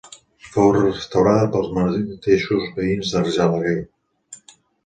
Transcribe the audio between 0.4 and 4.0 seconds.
Fou restaurada pels mateixos veïns d'Argelaguer.